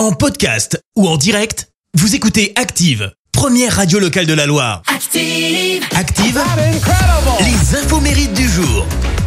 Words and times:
En 0.00 0.12
podcast 0.12 0.82
ou 0.96 1.06
en 1.06 1.18
direct, 1.18 1.68
vous 1.92 2.14
écoutez 2.14 2.54
Active, 2.56 3.12
première 3.32 3.76
radio 3.76 3.98
locale 3.98 4.24
de 4.24 4.32
la 4.32 4.46
Loire. 4.46 4.80
Active. 4.86 5.84
Active, 5.94 6.40
les 7.40 7.76
infos 7.76 8.00
mérites 8.00 8.32
du 8.32 8.48
jour. 8.48 8.86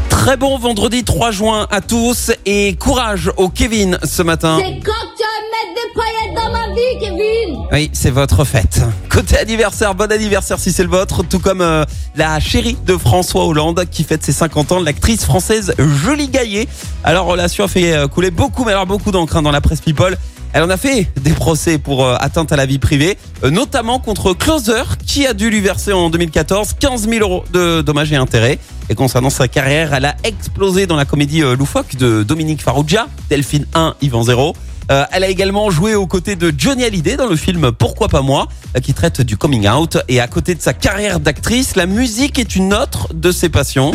Très 0.09 0.35
bon 0.35 0.57
vendredi 0.57 1.03
3 1.03 1.29
juin 1.29 1.67
à 1.69 1.79
tous 1.79 2.31
et 2.47 2.73
courage 2.73 3.31
au 3.37 3.49
Kevin 3.49 3.99
ce 4.03 4.23
matin. 4.23 4.57
C'est 4.57 4.79
quand 4.83 4.93
tu 5.15 5.21
vas 5.21 5.43
mettre 5.51 5.75
des 5.75 5.93
paillettes 5.93 6.43
dans 6.43 6.51
ma 6.51 6.73
vie, 6.73 6.99
Kevin 6.99 7.67
Oui, 7.71 7.91
c'est 7.93 8.09
votre 8.09 8.43
fête. 8.43 8.81
Côté 9.11 9.37
anniversaire, 9.37 9.93
bon 9.93 10.11
anniversaire 10.11 10.57
si 10.57 10.71
c'est 10.71 10.83
le 10.83 10.89
vôtre, 10.89 11.21
tout 11.21 11.37
comme 11.37 11.61
euh, 11.61 11.85
la 12.15 12.39
chérie 12.39 12.77
de 12.83 12.97
François 12.97 13.45
Hollande 13.45 13.85
qui 13.91 14.03
fête 14.03 14.23
ses 14.23 14.33
50 14.33 14.71
ans, 14.71 14.79
l'actrice 14.79 15.23
française 15.23 15.75
Julie 15.77 16.29
Gaillet. 16.29 16.67
Alors 17.03 17.27
relation 17.27 17.63
a 17.63 17.67
fait 17.67 17.93
euh, 17.93 18.07
couler 18.07 18.31
beaucoup, 18.31 18.63
mais 18.63 18.71
alors 18.71 18.87
beaucoup 18.87 19.11
d'encre 19.11 19.37
hein, 19.37 19.43
dans 19.43 19.51
la 19.51 19.61
presse 19.61 19.81
people. 19.81 20.17
Elle 20.53 20.63
en 20.63 20.69
a 20.69 20.77
fait 20.77 21.07
des 21.19 21.31
procès 21.31 21.79
pour 21.79 22.05
euh, 22.05 22.15
atteinte 22.19 22.51
à 22.51 22.55
la 22.55 22.67
vie 22.67 22.77
privée, 22.77 23.17
euh, 23.43 23.49
notamment 23.49 23.99
contre 23.99 24.33
Closer, 24.33 24.83
qui 25.05 25.25
a 25.25 25.33
dû 25.33 25.49
lui 25.49 25.61
verser 25.61 25.93
en 25.93 26.11
2014 26.11 26.73
15 26.79 27.09
000 27.09 27.21
euros 27.21 27.43
de 27.51 27.81
dommages 27.81 28.13
et 28.13 28.15
intérêts. 28.15 28.59
Et 28.89 28.95
concernant 28.95 29.31
sa 29.31 29.47
carrière, 29.47 29.93
elle 29.93 30.05
a 30.05 30.15
explosé 30.23 30.85
dans 30.85 30.95
la 30.95 31.05
comédie 31.05 31.41
euh, 31.41 31.55
loufoque 31.55 31.95
de 31.95 32.21
Dominique 32.21 32.61
Farrugia, 32.61 33.07
Delphine 33.29 33.65
1, 33.73 33.95
Yvan 34.01 34.23
0. 34.23 34.53
Euh, 34.91 35.05
elle 35.11 35.23
a 35.23 35.27
également 35.29 35.71
joué 35.71 35.95
aux 35.95 36.07
côtés 36.07 36.35
de 36.35 36.53
Johnny 36.55 36.83
Hallyday 36.83 37.15
dans 37.15 37.27
le 37.27 37.35
film 37.35 37.71
Pourquoi 37.71 38.09
pas 38.09 38.21
moi, 38.21 38.47
qui 38.83 38.93
traite 38.93 39.21
du 39.21 39.37
coming 39.37 39.67
out. 39.67 39.97
Et 40.07 40.19
à 40.19 40.27
côté 40.27 40.53
de 40.53 40.61
sa 40.61 40.73
carrière 40.73 41.19
d'actrice, 41.19 41.75
la 41.75 41.87
musique 41.87 42.37
est 42.37 42.55
une 42.55 42.73
autre 42.73 43.13
de 43.13 43.31
ses 43.31 43.49
passions. 43.49 43.91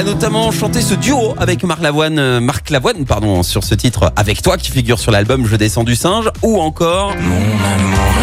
A 0.00 0.02
notamment 0.02 0.50
chanté 0.50 0.80
ce 0.80 0.94
duo 0.94 1.34
avec 1.38 1.62
Marc 1.62 1.82
Lavoine, 1.82 2.18
euh, 2.18 2.40
Marc 2.40 2.70
Lavoine, 2.70 3.04
pardon, 3.04 3.42
sur 3.42 3.64
ce 3.64 3.74
titre 3.74 4.12
Avec 4.16 4.40
toi 4.40 4.56
qui 4.56 4.70
figure 4.70 4.98
sur 4.98 5.12
l'album 5.12 5.46
Je 5.46 5.56
descends 5.56 5.84
du 5.84 5.94
singe, 5.94 6.30
ou 6.42 6.58
encore 6.58 7.14
Mon 7.16 7.36
amour, 7.36 8.14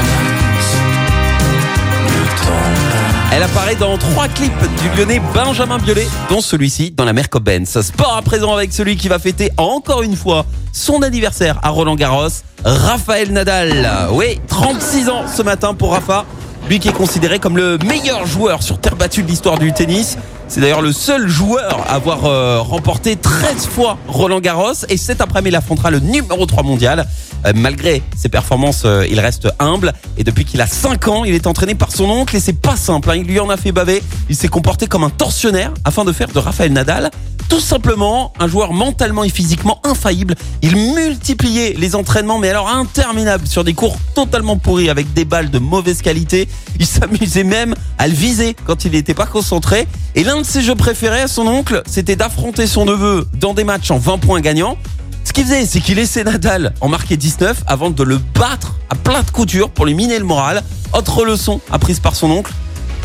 elle 3.31 3.43
apparaît 3.43 3.75
dans 3.75 3.95
trois 3.99 4.27
clips 4.27 4.51
du 4.81 4.97
lyonnais 4.97 5.21
Benjamin 5.35 5.77
Biolay, 5.77 6.07
dont 6.31 6.41
celui-ci 6.41 6.91
dans 6.97 7.05
la 7.05 7.13
Merco 7.13 7.39
Benz. 7.39 7.79
Sport 7.81 8.15
à 8.17 8.23
présent 8.23 8.55
avec 8.55 8.73
celui 8.73 8.95
qui 8.95 9.07
va 9.07 9.19
fêter 9.19 9.51
encore 9.57 10.01
une 10.01 10.15
fois 10.15 10.47
son 10.73 11.03
anniversaire 11.03 11.59
à 11.61 11.69
Roland 11.69 11.95
Garros, 11.95 12.29
Raphaël 12.65 13.31
Nadal. 13.31 14.07
Oui, 14.13 14.39
36 14.47 15.09
ans 15.09 15.25
ce 15.27 15.43
matin 15.43 15.75
pour 15.75 15.91
Rafa. 15.91 16.25
Lui 16.69 16.79
qui 16.79 16.89
est 16.89 16.93
considéré 16.93 17.37
comme 17.37 17.55
le 17.55 17.77
meilleur 17.85 18.25
joueur 18.25 18.63
sur 18.63 18.79
terre 18.79 18.95
battue 18.95 19.21
de 19.21 19.27
l'histoire 19.27 19.59
du 19.59 19.71
tennis. 19.73 20.17
C'est 20.49 20.61
d'ailleurs 20.61 20.81
le 20.81 20.93
seul 20.93 21.27
joueur 21.27 21.81
à 21.87 21.95
avoir 21.95 22.25
euh, 22.25 22.61
remporté 22.61 23.15
13 23.17 23.67
fois 23.67 23.97
Roland 24.07 24.39
Garros 24.39 24.71
et 24.87 24.95
cet 24.97 25.19
après-midi 25.19 25.49
il 25.49 25.55
affrontera 25.55 25.91
le 25.91 25.99
numéro 25.99 26.45
3 26.45 26.63
mondial. 26.63 27.05
Euh, 27.45 27.51
malgré 27.53 28.01
ses 28.15 28.29
performances, 28.29 28.83
euh, 28.85 29.05
il 29.11 29.19
reste 29.19 29.47
humble 29.59 29.93
et 30.17 30.23
depuis 30.23 30.45
qu'il 30.45 30.61
a 30.61 30.67
5 30.67 31.07
ans, 31.09 31.23
il 31.25 31.33
est 31.35 31.47
entraîné 31.47 31.75
par 31.75 31.91
son 31.91 32.05
oncle 32.05 32.35
et 32.35 32.39
c'est 32.39 32.53
pas 32.59 32.75
simple. 32.77 33.11
hein. 33.11 33.15
Il 33.17 33.23
lui 33.27 33.39
en 33.39 33.49
a 33.49 33.57
fait 33.57 33.71
baver. 33.73 34.01
Il 34.29 34.35
s'est 34.35 34.47
comporté 34.47 34.87
comme 34.87 35.03
un 35.03 35.09
tortionnaire 35.09 35.73
afin 35.83 36.05
de 36.05 36.11
faire 36.13 36.29
de 36.29 36.39
Raphaël 36.39 36.71
Nadal 36.71 37.11
tout 37.49 37.59
simplement 37.59 38.33
un 38.39 38.47
joueur 38.47 38.73
mentalement 38.73 39.23
et 39.23 39.29
physiquement 39.29 39.79
infaillible. 39.83 40.35
Il 40.61 40.75
multipliait 40.75 41.73
les 41.77 41.95
entraînements, 41.95 42.39
mais 42.39 42.49
alors 42.49 42.69
interminables, 42.69 43.47
sur 43.47 43.63
des 43.63 43.73
cours 43.73 43.97
totalement 44.15 44.57
pourris 44.57 44.89
avec 44.89 45.13
des 45.13 45.25
balles 45.25 45.49
de 45.49 45.59
mauvaise 45.59 46.01
qualité. 46.01 46.47
Il 46.79 46.85
s'amusait 46.87 47.43
même 47.43 47.75
à 47.97 48.07
le 48.07 48.13
viser 48.13 48.55
quand 48.65 48.85
il 48.85 48.91
n'était 48.91 49.13
pas 49.13 49.25
concentré. 49.25 49.87
Et 50.15 50.23
l'un 50.23 50.37
de 50.37 50.45
ses 50.45 50.61
jeux 50.61 50.75
préférés 50.75 51.21
à 51.21 51.27
son 51.27 51.47
oncle, 51.47 51.81
c'était 51.85 52.15
d'affronter 52.15 52.67
son 52.67 52.85
neveu 52.85 53.27
dans 53.33 53.53
des 53.53 53.63
matchs 53.63 53.91
en 53.91 53.97
20 53.97 54.17
points 54.17 54.41
gagnants. 54.41 54.77
Ce 55.23 55.33
qu'il 55.33 55.43
faisait, 55.43 55.65
c'est 55.65 55.81
qu'il 55.81 55.95
laissait 55.95 56.23
Nadal 56.23 56.73
en 56.79 56.87
marquer 56.87 57.17
19 57.17 57.63
avant 57.67 57.89
de 57.89 58.03
le 58.03 58.17
battre 58.17 58.75
à 58.89 58.95
plein 58.95 59.23
de 59.23 59.29
couture 59.29 59.69
pour 59.69 59.85
lui 59.85 59.93
miner 59.93 60.19
le 60.19 60.25
moral. 60.25 60.63
Autre 60.93 61.25
leçon 61.25 61.59
apprise 61.69 61.99
par 61.99 62.15
son 62.15 62.31
oncle, 62.31 62.53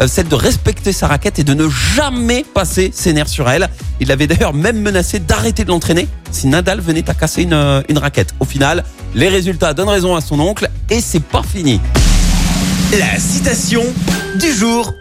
celle 0.07 0.29
de 0.29 0.35
respecter 0.35 0.93
sa 0.93 1.07
raquette 1.07 1.39
et 1.39 1.45
de 1.45 1.55
ne 1.55 1.69
jamais 1.69 2.45
passer 2.55 2.91
ses 2.95 3.13
nerfs 3.13 3.29
sur 3.29 3.49
elle. 3.49 3.69
Il 4.01 4.11
avait 4.11 4.27
d'ailleurs 4.27 4.55
même 4.55 4.81
menacé 4.81 5.19
d'arrêter 5.19 5.65
de 5.65 5.69
l'entraîner 5.69 6.09
si 6.31 6.47
Nadal 6.47 6.81
venait 6.81 7.09
à 7.09 7.15
casser 7.15 7.43
une, 7.43 7.53
euh, 7.53 7.83
une 7.89 7.99
raquette. 7.99 8.35
Au 8.41 8.45
final, 8.45 8.85
les 9.15 9.29
résultats 9.29 9.75
donnent 9.75 9.89
raison 9.89 10.17
à 10.17 10.21
son 10.21 10.41
oncle 10.41 10.71
et 10.91 11.01
c'est 11.01 11.23
pas 11.23 11.43
fini. 11.43 11.81
La 12.99 13.19
citation 13.19 13.83
du 14.39 14.53
jour. 14.53 14.93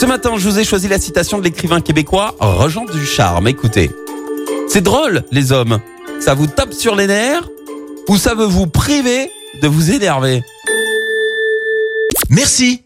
Ce 0.00 0.06
matin, 0.06 0.32
je 0.36 0.48
vous 0.48 0.58
ai 0.58 0.64
choisi 0.64 0.88
la 0.88 0.98
citation 0.98 1.38
de 1.38 1.44
l'écrivain 1.44 1.80
québécois 1.80 2.34
Roger 2.40 2.80
Ducharme. 2.92 3.48
Écoutez, 3.48 3.90
c'est 4.68 4.82
drôle, 4.82 5.22
les 5.30 5.52
hommes. 5.52 5.78
Ça 6.20 6.34
vous 6.34 6.46
tape 6.46 6.72
sur 6.72 6.96
les 6.96 7.06
nerfs 7.06 7.48
ou 8.08 8.16
ça 8.16 8.34
veut 8.34 8.46
vous 8.46 8.66
priver 8.66 9.30
de 9.62 9.68
vous 9.68 9.90
énerver? 9.90 10.42
Merci, 12.30 12.85